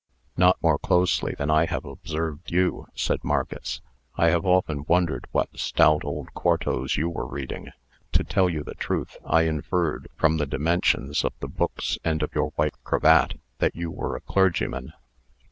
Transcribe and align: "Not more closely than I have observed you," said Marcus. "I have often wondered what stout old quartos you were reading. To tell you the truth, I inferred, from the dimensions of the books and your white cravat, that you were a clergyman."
"Not 0.35 0.57
more 0.63 0.79
closely 0.79 1.35
than 1.37 1.51
I 1.51 1.67
have 1.67 1.85
observed 1.85 2.49
you," 2.49 2.87
said 2.95 3.23
Marcus. 3.23 3.81
"I 4.15 4.29
have 4.29 4.47
often 4.47 4.83
wondered 4.87 5.27
what 5.29 5.59
stout 5.59 6.03
old 6.03 6.33
quartos 6.33 6.97
you 6.97 7.07
were 7.07 7.27
reading. 7.27 7.67
To 8.13 8.23
tell 8.23 8.49
you 8.49 8.63
the 8.63 8.73
truth, 8.73 9.17
I 9.23 9.43
inferred, 9.43 10.07
from 10.17 10.37
the 10.37 10.47
dimensions 10.47 11.23
of 11.23 11.33
the 11.39 11.47
books 11.47 11.99
and 12.03 12.25
your 12.33 12.49
white 12.55 12.83
cravat, 12.83 13.39
that 13.59 13.75
you 13.75 13.91
were 13.91 14.15
a 14.15 14.21
clergyman." 14.21 14.93